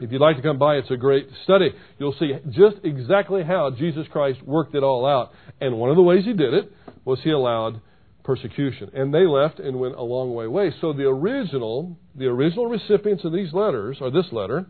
[0.00, 1.74] If you'd like to come by, it's a great study.
[1.98, 5.32] You'll see just exactly how Jesus Christ worked it all out.
[5.60, 6.72] And one of the ways he did it
[7.04, 7.82] was he allowed
[8.24, 8.92] persecution.
[8.94, 10.72] And they left and went a long way away.
[10.80, 14.64] So the original, the original recipients of these letters, or this letter,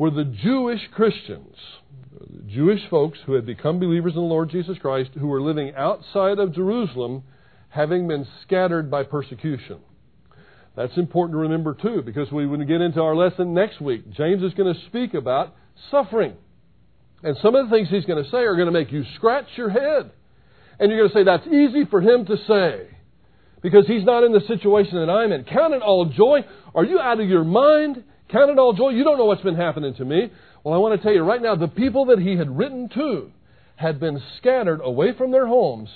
[0.00, 1.54] were the Jewish Christians,
[2.46, 6.38] Jewish folks who had become believers in the Lord Jesus Christ, who were living outside
[6.38, 7.22] of Jerusalem,
[7.68, 9.80] having been scattered by persecution.
[10.74, 14.10] That's important to remember too, because we when we get into our lesson next week,
[14.12, 15.54] James is going to speak about
[15.90, 16.32] suffering.
[17.22, 19.48] And some of the things he's going to say are going to make you scratch
[19.56, 20.12] your head.
[20.78, 22.86] And you're going to say, that's easy for him to say.
[23.60, 25.44] Because he's not in the situation that I'm in.
[25.44, 26.38] Count it all joy.
[26.74, 28.04] Are you out of your mind?
[28.32, 28.90] Count it all joy.
[28.90, 30.30] You don't know what's been happening to me.
[30.62, 33.30] Well, I want to tell you right now, the people that he had written to
[33.76, 35.88] had been scattered away from their homes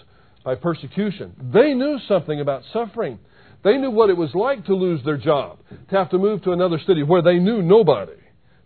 [0.45, 1.33] by persecution.
[1.53, 3.19] They knew something about suffering.
[3.63, 5.59] They knew what it was like to lose their job,
[5.91, 8.13] to have to move to another city where they knew nobody,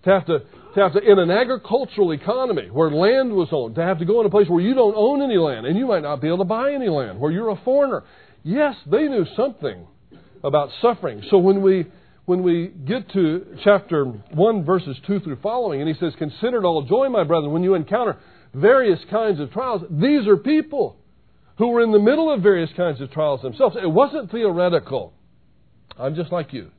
[0.04, 0.40] to have to,
[0.74, 4.20] to have to, in an agricultural economy where land was owned, to have to go
[4.20, 6.38] in a place where you don't own any land and you might not be able
[6.38, 8.02] to buy any land, where you're a foreigner.
[8.42, 9.86] Yes, they knew something
[10.42, 11.22] about suffering.
[11.30, 11.86] So when we,
[12.28, 16.64] when we get to chapter 1, verses 2 through following, and he says, Consider it
[16.66, 18.18] all joy, my brethren, when you encounter
[18.52, 19.80] various kinds of trials.
[19.90, 20.98] These are people
[21.56, 23.76] who were in the middle of various kinds of trials themselves.
[23.82, 25.14] It wasn't theoretical.
[25.98, 26.70] I'm just like you.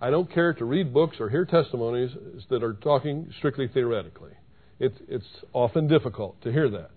[0.00, 2.10] I don't care to read books or hear testimonies
[2.50, 4.32] that are talking strictly theoretically.
[4.80, 6.90] It's, it's often difficult to hear that.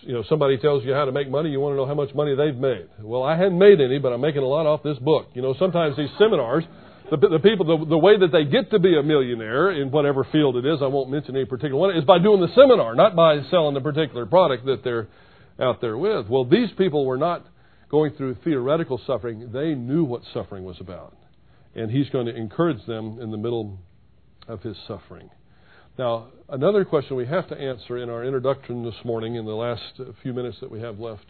[0.00, 2.14] You know, somebody tells you how to make money, you want to know how much
[2.14, 2.88] money they've made.
[3.00, 5.28] Well, I hadn't made any, but I'm making a lot off this book.
[5.34, 6.64] You know, sometimes these seminars,
[7.10, 10.26] the, the people, the, the way that they get to be a millionaire in whatever
[10.32, 13.14] field it is, I won't mention any particular one, is by doing the seminar, not
[13.14, 15.08] by selling the particular product that they're
[15.60, 16.26] out there with.
[16.28, 17.46] Well, these people were not
[17.90, 19.50] going through theoretical suffering.
[19.52, 21.14] They knew what suffering was about.
[21.74, 23.78] And he's going to encourage them in the middle
[24.48, 25.30] of his suffering.
[25.98, 30.00] Now, another question we have to answer in our introduction this morning, in the last
[30.22, 31.26] few minutes that we have left,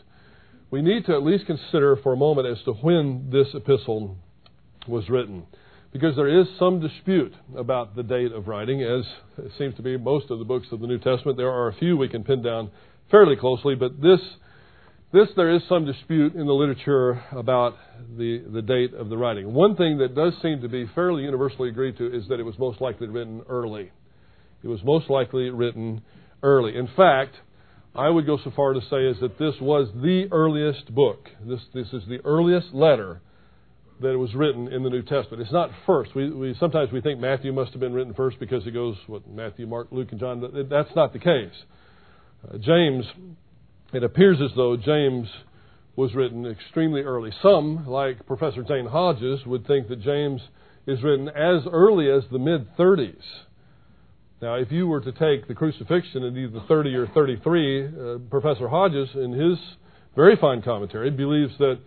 [0.71, 4.17] we need to at least consider for a moment as to when this epistle
[4.87, 5.43] was written.
[5.93, 9.05] Because there is some dispute about the date of writing, as
[9.59, 11.37] seems to be most of the books of the New Testament.
[11.37, 12.71] There are a few we can pin down
[13.11, 14.21] fairly closely, but this,
[15.13, 17.77] this there is some dispute in the literature about
[18.17, 19.53] the, the date of the writing.
[19.53, 22.57] One thing that does seem to be fairly universally agreed to is that it was
[22.61, 23.91] most likely written early.
[24.63, 26.03] It was most likely written
[26.43, 26.77] early.
[26.77, 27.35] In fact,
[27.95, 31.29] I would go so far to say is that this was the earliest book.
[31.45, 33.21] This, this is the earliest letter
[34.01, 35.43] that was written in the New Testament.
[35.43, 36.15] It's not first.
[36.15, 39.29] We, we sometimes we think Matthew must have been written first because it goes what
[39.29, 40.43] Matthew, Mark, Luke, and John.
[40.69, 41.55] That's not the case.
[42.49, 43.05] Uh, James,
[43.93, 45.29] it appears as though James
[45.95, 47.31] was written extremely early.
[47.43, 50.41] Some, like Professor Zane Hodges, would think that James
[50.87, 53.23] is written as early as the mid 30s.
[54.43, 58.67] Now, if you were to take the crucifixion in either 30 or 33, uh, Professor
[58.67, 59.57] Hodges, in his
[60.17, 61.79] very fine commentary, believes that,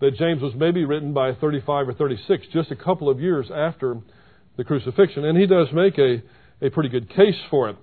[0.00, 3.96] that James was maybe written by 35 or 36, just a couple of years after
[4.56, 5.24] the crucifixion.
[5.24, 6.22] And he does make a,
[6.62, 7.76] a pretty good case for it.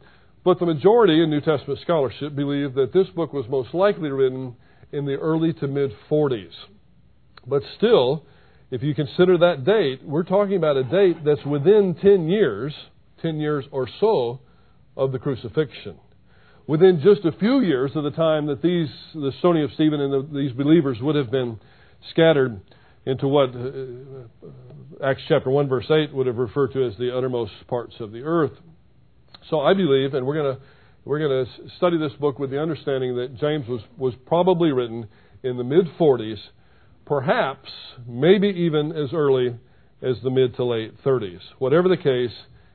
[0.46, 4.56] But the majority in New Testament scholarship believe that this book was most likely written
[4.94, 6.54] in the early to mid 40s.
[7.46, 8.26] But still,
[8.72, 12.74] if you consider that date, we're talking about a date that's within 10 years
[13.24, 14.40] 10 years or so
[14.96, 15.98] of the crucifixion.
[16.68, 20.14] Within just a few years of the time that these, the stoning of Stephen and
[20.14, 21.60] the, these believers would have been
[22.12, 22.62] scattered
[23.06, 27.16] into what uh, uh, Acts chapter 1 verse 8 would have referred to as the
[27.16, 28.54] uttermost parts of the earth.
[29.50, 30.62] So I believe, and we're going to
[31.06, 35.10] we're going to study this book with the understanding that James was, was probably written
[35.44, 36.38] in the mid 40s,
[37.06, 37.70] perhaps,
[38.08, 39.58] maybe even as early
[40.02, 41.42] as the mid to late 30s.
[41.60, 42.32] Whatever the case,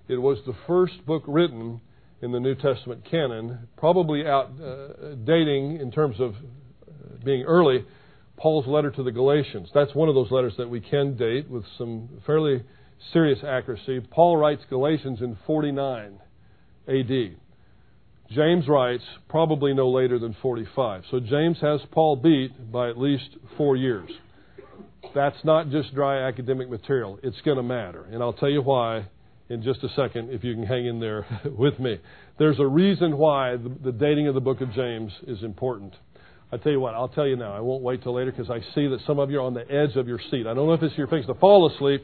[0.09, 1.81] it was the first book written
[2.21, 7.85] in the New Testament canon, probably out uh, in terms of uh, being early,
[8.37, 9.69] Paul's letter to the Galatians.
[9.75, 12.65] That's one of those letters that we can date with some fairly
[13.13, 14.01] serious accuracy.
[14.01, 16.19] Paul writes Galatians in 49
[16.89, 17.37] AD.
[18.31, 21.05] James writes probably no later than 45.
[21.11, 24.11] So James has Paul beat by at least four years.
[25.15, 27.19] That's not just dry academic material.
[27.23, 28.05] It's going to matter.
[28.05, 29.07] And I'll tell you why
[29.49, 31.99] in just a second if you can hang in there with me.
[32.39, 35.95] There's a reason why the, the dating of the book of James is important.
[36.51, 37.53] I tell you what, I'll tell you now.
[37.53, 39.71] I won't wait till later because I see that some of you are on the
[39.71, 40.47] edge of your seat.
[40.47, 42.03] I don't know if it's you're to fall asleep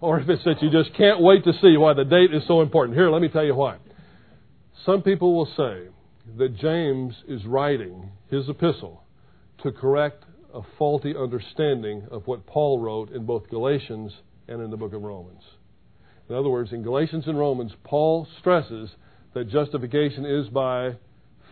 [0.00, 2.60] or if it's that you just can't wait to see why the date is so
[2.60, 2.96] important.
[2.96, 3.76] Here, let me tell you why.
[4.84, 5.88] Some people will say
[6.36, 9.02] that James is writing his epistle
[9.62, 10.24] to correct
[10.54, 14.12] a faulty understanding of what Paul wrote in both Galatians
[14.46, 15.42] and in the book of Romans.
[16.28, 18.90] In other words, in Galatians and Romans, Paul stresses
[19.34, 20.96] that justification is by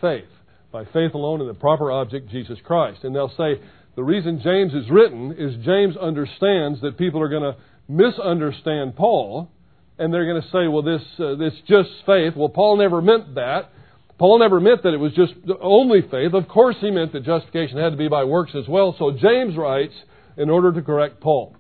[0.01, 0.29] faith,
[0.71, 3.05] by faith alone in the proper object, Jesus Christ.
[3.05, 3.61] And they'll say
[3.95, 7.57] the reason James is written is James understands that people are going to
[7.89, 9.51] misunderstand Paul,
[9.99, 12.35] and they're going to say, well, this, uh, this just faith.
[12.37, 13.71] Well, Paul never meant that.
[14.19, 16.35] Paul never meant that it was just only faith.
[16.35, 18.95] Of course, he meant that justification had to be by works as well.
[18.99, 19.95] So James writes
[20.37, 21.57] in order to correct Paul.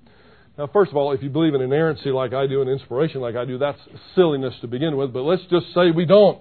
[0.58, 3.36] Now, first of all, if you believe in inerrancy like I do and inspiration like
[3.36, 3.78] I do, that's
[4.14, 6.40] silliness to begin with, but let's just say we don't.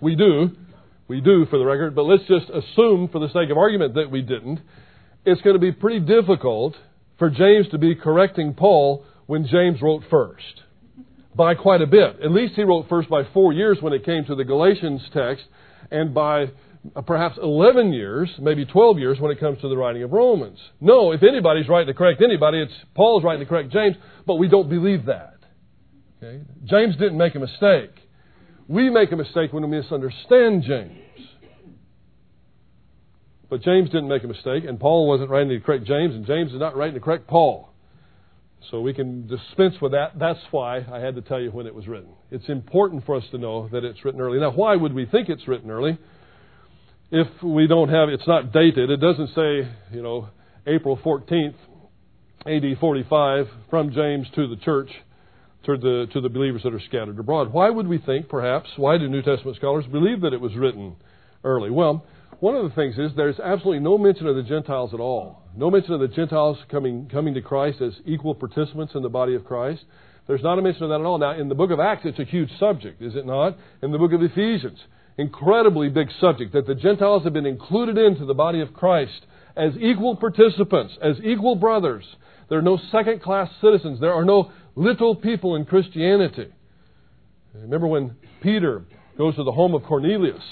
[0.00, 0.50] We do.
[1.08, 4.10] We do, for the record, but let's just assume, for the sake of argument, that
[4.10, 4.60] we didn't.
[5.24, 6.76] It's going to be pretty difficult
[7.18, 10.62] for James to be correcting Paul when James wrote first.
[11.34, 12.20] By quite a bit.
[12.22, 15.44] At least he wrote first by four years when it came to the Galatians text,
[15.90, 16.50] and by
[16.96, 20.58] Uh, perhaps 11 years, maybe 12 years when it comes to the writing of Romans.
[20.80, 24.48] No, if anybody's writing to correct anybody, it's Paul's writing to correct James, but we
[24.48, 25.34] don't believe that.
[26.22, 26.42] Okay?
[26.64, 27.90] James didn't make a mistake.
[28.66, 30.98] We make a mistake when we misunderstand James.
[33.50, 36.52] But James didn't make a mistake, and Paul wasn't writing to correct James, and James
[36.52, 37.68] is not writing to correct Paul.
[38.70, 40.18] So we can dispense with that.
[40.18, 42.10] That's why I had to tell you when it was written.
[42.30, 44.38] It's important for us to know that it's written early.
[44.38, 45.98] Now, why would we think it's written early?
[47.10, 48.90] If we don't have it's not dated.
[48.90, 50.28] It doesn't say, you know,
[50.66, 51.54] April 14th,
[52.46, 54.90] AD 45, from James to the church
[55.64, 57.52] to the, to the believers that are scattered abroad.
[57.52, 60.96] Why would we think, perhaps, why do New Testament scholars believe that it was written
[61.44, 61.70] early?
[61.70, 62.06] Well,
[62.38, 65.42] one of the things is there's absolutely no mention of the Gentiles at all.
[65.54, 69.34] No mention of the Gentiles coming, coming to Christ as equal participants in the body
[69.34, 69.84] of Christ.
[70.26, 71.18] There's not a mention of that at all.
[71.18, 73.58] Now, in the book of Acts, it's a huge subject, is it not?
[73.82, 74.78] In the book of Ephesians,
[75.20, 79.72] incredibly big subject that the Gentiles have been included into the body of Christ as
[79.80, 82.04] equal participants, as equal brothers.
[82.48, 84.00] There are no second class citizens.
[84.00, 86.48] There are no little people in Christianity.
[87.54, 88.84] Remember when Peter
[89.18, 90.42] goes to the home of Cornelius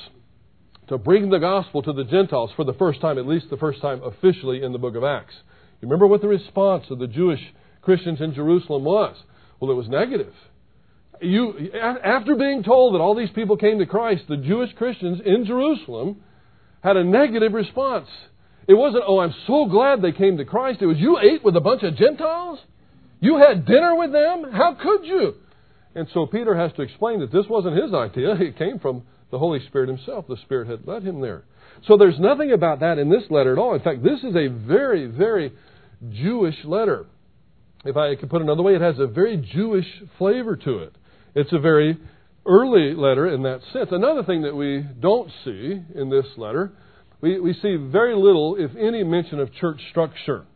[0.88, 3.80] to bring the gospel to the Gentiles for the first time, at least the first
[3.80, 5.34] time officially in the book of Acts.
[5.80, 7.40] You remember what the response of the Jewish
[7.82, 9.16] Christians in Jerusalem was?
[9.60, 10.32] Well, it was negative.
[11.20, 15.44] You, after being told that all these people came to Christ, the Jewish Christians in
[15.44, 16.22] Jerusalem
[16.82, 18.08] had a negative response.
[18.68, 20.82] It wasn't, oh, I'm so glad they came to Christ.
[20.82, 22.58] It was, you ate with a bunch of Gentiles?
[23.20, 24.44] You had dinner with them?
[24.52, 25.34] How could you?
[25.94, 28.34] And so Peter has to explain that this wasn't his idea.
[28.40, 30.26] It came from the Holy Spirit himself.
[30.28, 31.44] The Spirit had led him there.
[31.86, 33.74] So there's nothing about that in this letter at all.
[33.74, 35.52] In fact, this is a very, very
[36.10, 37.06] Jewish letter.
[37.84, 39.86] If I could put it another way, it has a very Jewish
[40.18, 40.94] flavor to it.
[41.38, 41.96] It's a very
[42.44, 43.90] early letter in that sense.
[43.92, 46.72] Another thing that we don't see in this letter,
[47.20, 50.46] we, we see very little, if any, mention of church structure.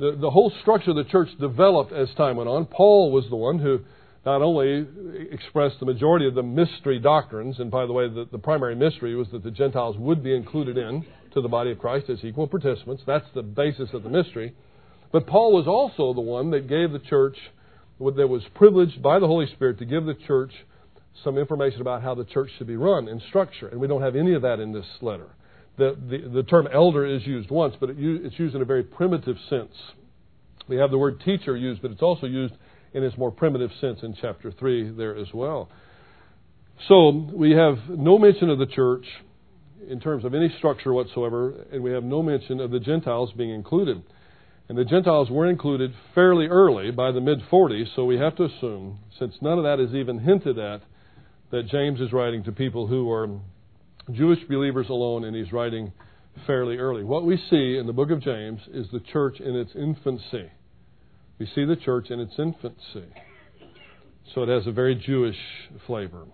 [0.00, 2.66] The, the whole structure of the church developed as time went on.
[2.66, 3.82] Paul was the one who
[4.26, 4.84] not only
[5.30, 9.14] expressed the majority of the mystery doctrines, and by the way, the, the, primary mystery
[9.14, 12.48] was that the Gentiles would be included in to the body of Christ as equal
[12.48, 13.04] participants.
[13.06, 14.56] That's the basis of the mystery.
[15.12, 17.36] But Paul was also the one that gave the church,
[18.00, 20.52] that was privileged by the Holy Spirit to give the church
[21.22, 23.68] some information about how the church should be run in structure.
[23.68, 25.28] And we don't have any of that in this letter.
[25.76, 28.82] The, the, the term elder is used once, but it, it's used in a very
[28.82, 29.72] primitive sense.
[30.68, 32.54] We have the word teacher used, but it's also used
[32.94, 35.68] in its more primitive sense in chapter 3 there as well.
[36.88, 39.04] So we have no mention of the church
[39.88, 43.50] in terms of any structure whatsoever, and we have no mention of the Gentiles being
[43.50, 44.02] included.
[44.70, 48.44] And the Gentiles were included fairly early, by the mid 40s, so we have to
[48.44, 50.82] assume, since none of that is even hinted at,
[51.50, 53.28] that James is writing to people who are
[54.12, 55.92] Jewish believers alone, and he's writing
[56.46, 57.02] fairly early.
[57.02, 60.52] What we see in the book of James is the church in its infancy.
[61.40, 63.12] We see the church in its infancy.
[64.36, 65.38] So it has a very Jewish
[65.84, 66.26] flavor.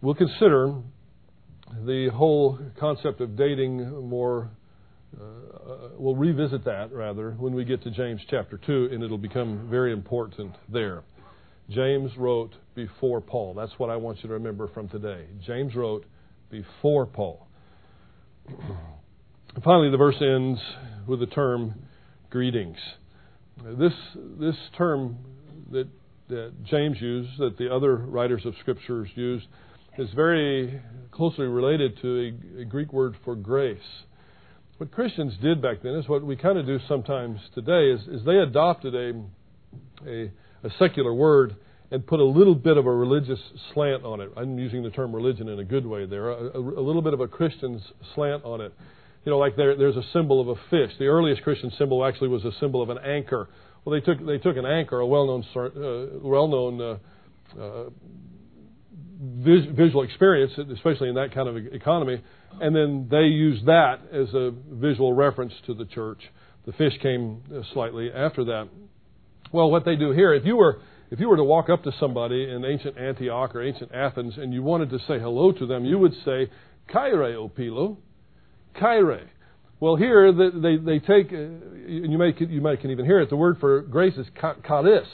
[0.00, 0.74] We'll consider
[1.84, 4.50] the whole concept of dating more.
[5.18, 9.68] Uh, we'll revisit that rather when we get to James chapter 2, and it'll become
[9.70, 11.02] very important there.
[11.70, 13.54] James wrote before Paul.
[13.54, 15.26] That's what I want you to remember from today.
[15.46, 16.04] James wrote
[16.50, 17.46] before Paul.
[19.64, 20.60] Finally, the verse ends
[21.06, 21.74] with the term
[22.30, 22.76] greetings.
[23.78, 23.94] This,
[24.38, 25.16] this term
[25.72, 25.88] that,
[26.28, 29.46] that James used, that the other writers of Scriptures used,
[29.98, 33.78] is very closely related to a, a Greek word for grace.
[34.78, 38.24] What Christians did back then is what we kind of do sometimes today is, is
[38.24, 39.22] they adopted a,
[40.06, 40.30] a,
[40.64, 41.56] a secular word
[41.90, 43.38] and put a little bit of a religious
[43.72, 44.30] slant on it.
[44.36, 47.14] I'm using the term religion in a good way there, a, a, a little bit
[47.14, 47.80] of a Christian
[48.14, 48.72] slant on it
[49.26, 50.92] you know, like there, there's a symbol of a fish.
[51.00, 53.48] The earliest Christian symbol actually was a symbol of an anchor.
[53.84, 57.90] Well, they took they took an anchor, a well-known uh, well-known uh, uh,
[59.20, 62.22] vis- visual experience, especially in that kind of economy,
[62.60, 66.20] and then they used that as a visual reference to the church.
[66.66, 68.68] The fish came uh, slightly after that.
[69.52, 71.92] Well, what they do here, if you were if you were to walk up to
[72.00, 75.84] somebody in ancient Antioch or ancient Athens and you wanted to say hello to them,
[75.84, 76.50] you would say,
[76.88, 77.96] Kyrie opilo,
[78.78, 79.30] Kyrie.
[79.78, 83.30] Well, here they, they take, uh, and you may, you might can even hear it,
[83.30, 84.26] the word for grace is
[84.66, 85.06] charis.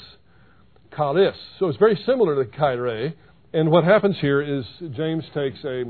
[0.97, 1.37] Charis.
[1.59, 3.15] So it's very similar to Kyrie.
[3.55, 4.65] And what happens here is
[4.97, 5.85] James takes a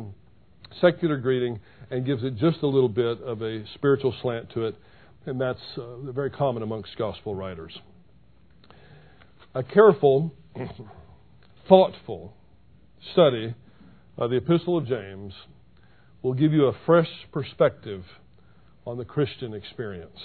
[0.80, 1.60] secular greeting
[1.92, 4.74] and gives it just a little bit of a spiritual slant to it.
[5.26, 7.78] And that's uh, very common amongst gospel writers.
[9.54, 10.34] A careful,
[11.68, 12.34] thoughtful
[13.12, 13.54] study
[14.18, 15.32] of the Epistle of James
[16.20, 18.02] will give you a fresh perspective
[18.84, 20.18] on the Christian experience.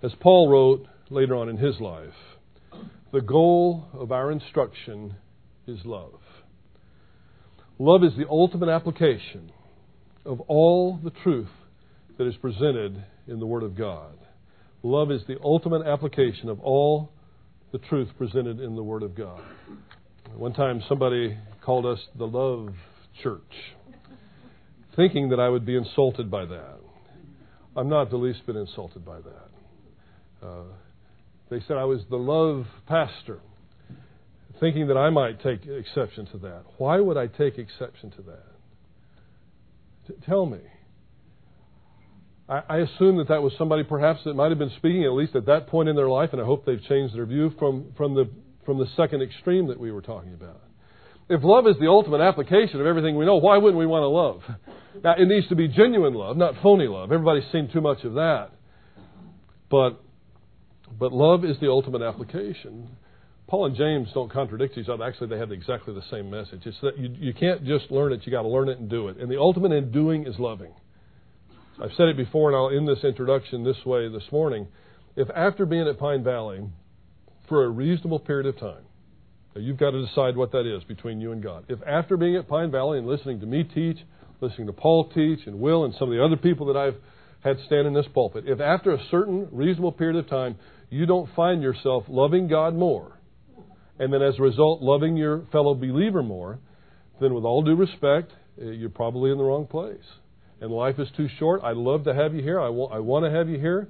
[0.00, 2.14] As Paul wrote later on in his life,
[3.12, 5.16] the goal of our instruction
[5.66, 6.20] is love.
[7.78, 9.50] Love is the ultimate application
[10.24, 11.48] of all the truth
[12.18, 14.16] that is presented in the Word of God.
[14.82, 17.10] Love is the ultimate application of all
[17.72, 19.42] the truth presented in the Word of God.
[20.34, 22.74] One time somebody called us the Love
[23.22, 23.42] Church
[24.96, 26.78] thinking that I would be insulted by that.
[27.76, 30.46] I'm not the least bit insulted by that.
[30.46, 30.64] Uh,
[31.50, 33.40] They said I was the love pastor,
[34.60, 36.64] thinking that I might take exception to that.
[36.78, 38.44] Why would I take exception to that?
[40.08, 40.60] T- tell me.
[42.48, 45.34] I, I assume that that was somebody perhaps that might have been speaking at least
[45.34, 48.14] at that point in their life, and I hope they've changed their view from, from,
[48.14, 48.30] the,
[48.64, 50.60] from the second extreme that we were talking about.
[51.28, 54.08] If love is the ultimate application of everything we know, why wouldn't we want to
[54.08, 54.42] love?
[55.04, 57.12] Now, it needs to be genuine love, not phony love.
[57.12, 58.48] Everybody's seen too much of that.
[59.70, 60.02] But,
[60.98, 62.88] but love is the ultimate application.
[63.48, 65.04] Paul and James don't contradict each other.
[65.04, 66.62] Actually, they have exactly the same message.
[66.64, 69.08] It's that you, you can't just learn it, you got to learn it and do
[69.08, 69.18] it.
[69.18, 70.72] And the ultimate in doing is loving.
[71.80, 74.66] I've said it before, and I'll end this introduction this way this morning.
[75.14, 76.62] If after being at Pine Valley
[77.48, 78.82] for a reasonable period of time,
[79.54, 81.66] you've got to decide what that is between you and God.
[81.68, 83.98] If after being at Pine Valley and listening to me teach,
[84.40, 86.96] listening to Paul teach, and Will and some of the other people that I've
[87.40, 90.56] had stand in this pulpit, if after a certain reasonable period of time
[90.90, 93.15] you don't find yourself loving God more,
[93.98, 96.58] and then as a result loving your fellow believer more,
[97.20, 100.04] then with all due respect, eh, you're probably in the wrong place.
[100.60, 101.62] And life is too short.
[101.62, 102.60] I'd love to have you here.
[102.60, 103.88] I I want to have you here.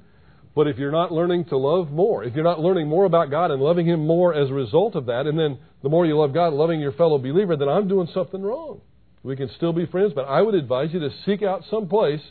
[0.56, 3.50] But if you're not learning to love more, if you're not learning more about God
[3.50, 6.32] and loving Him more as a result of that, and then the more you love
[6.32, 8.80] God, loving your fellow believer, then I'm doing something wrong.
[9.22, 12.22] We can still be friends, but I would advise you to seek out some place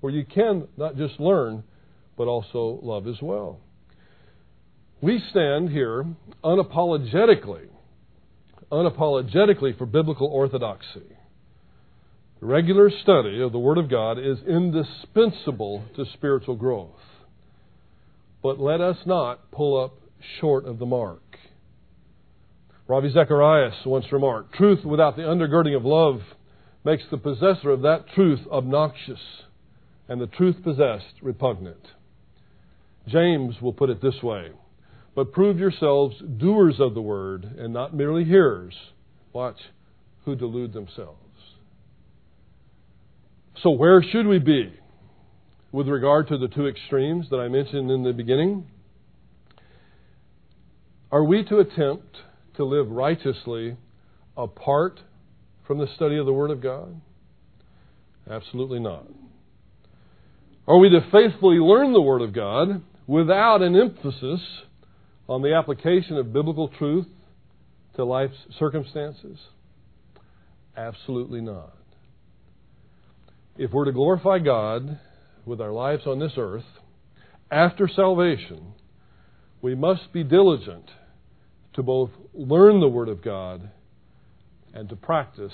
[0.00, 1.62] where you can not just learn,
[2.16, 3.60] but also love as well.
[5.00, 6.04] We stand here
[6.42, 7.68] unapologetically,
[8.72, 11.16] unapologetically for biblical orthodoxy.
[12.40, 16.90] Regular study of the Word of God is indispensable to spiritual growth.
[18.42, 19.94] But let us not pull up
[20.40, 21.22] short of the mark.
[22.88, 26.22] Ravi Zacharias once remarked Truth without the undergirding of love
[26.84, 29.20] makes the possessor of that truth obnoxious
[30.08, 31.86] and the truth possessed repugnant.
[33.06, 34.50] James will put it this way
[35.18, 38.72] But prove yourselves doers of the word and not merely hearers.
[39.32, 39.58] Watch,
[40.24, 41.18] who delude themselves.
[43.60, 44.78] So, where should we be?
[45.72, 48.68] with regard to the two extremes that I mentioned in the beginning?
[51.10, 52.18] Are we to attempt
[52.56, 53.76] to live righteously
[54.36, 55.00] apart
[55.66, 57.00] from the study of the Word of God?
[58.30, 59.04] Absolutely not.
[60.68, 64.40] Are we to faithfully learn the Word of God without an emphasis
[65.28, 67.06] on the application of biblical truth
[67.96, 69.38] to life's circumstances?
[70.76, 71.76] Absolutely not.
[73.56, 74.98] If we're to glorify God
[75.44, 76.64] with our lives on this earth,
[77.50, 78.74] after salvation,
[79.60, 80.90] we must be diligent
[81.74, 83.70] to both learn the Word of God
[84.72, 85.52] and to practice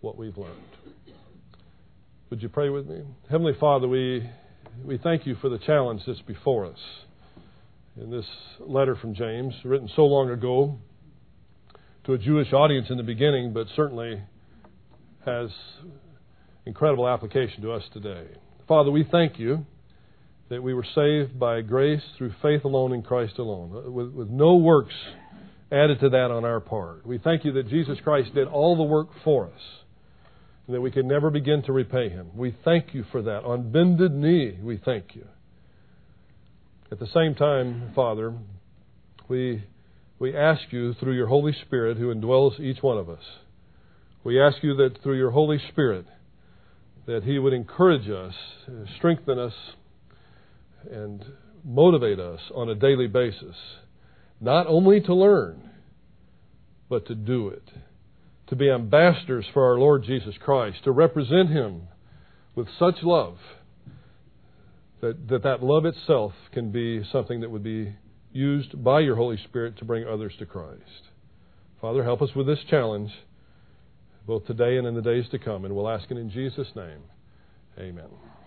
[0.00, 0.54] what we've learned.
[2.30, 3.02] Would you pray with me?
[3.30, 4.28] Heavenly Father, we,
[4.84, 6.78] we thank you for the challenge that's before us.
[8.00, 8.26] In this
[8.60, 10.78] letter from James, written so long ago
[12.04, 14.22] to a Jewish audience in the beginning, but certainly
[15.26, 15.50] has
[16.64, 18.24] incredible application to us today.
[18.68, 19.66] Father, we thank you
[20.48, 24.28] that we were saved by grace through faith alone in Christ alone, uh, with, with
[24.28, 24.94] no works
[25.72, 27.04] added to that on our part.
[27.04, 29.60] We thank you that Jesus Christ did all the work for us
[30.68, 32.28] and that we can never begin to repay him.
[32.36, 33.42] We thank you for that.
[33.44, 35.26] On bended knee, we thank you.
[36.90, 38.32] At the same time, Father,
[39.28, 39.62] we,
[40.18, 43.22] we ask you through your Holy Spirit who indwells each one of us,
[44.24, 46.06] we ask you that through your Holy Spirit,
[47.06, 48.32] that He would encourage us,
[48.96, 49.52] strengthen us,
[50.90, 51.22] and
[51.62, 53.56] motivate us on a daily basis,
[54.40, 55.68] not only to learn,
[56.88, 57.68] but to do it.
[58.46, 61.82] To be ambassadors for our Lord Jesus Christ, to represent Him
[62.54, 63.36] with such love
[65.00, 67.94] that that, that love itself can be something that would be
[68.32, 71.08] used by your Holy Spirit to bring others to Christ.
[71.80, 73.10] Father, help us with this challenge
[74.26, 75.64] both today and in the days to come.
[75.64, 77.00] And we'll ask it in Jesus' name.
[77.78, 78.37] Amen.